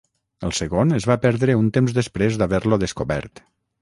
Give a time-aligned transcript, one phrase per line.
[0.47, 3.45] El segon es va perdre un temps després d'haver-lo descobert.